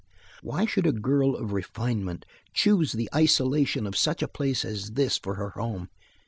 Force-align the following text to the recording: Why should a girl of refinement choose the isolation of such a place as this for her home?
Why 0.41 0.65
should 0.65 0.87
a 0.87 0.91
girl 0.93 1.35
of 1.35 1.53
refinement 1.53 2.25
choose 2.55 2.93
the 2.93 3.07
isolation 3.13 3.85
of 3.85 3.95
such 3.95 4.23
a 4.23 4.27
place 4.27 4.65
as 4.65 4.93
this 4.93 5.19
for 5.19 5.35
her 5.35 5.51
home? 5.51 5.89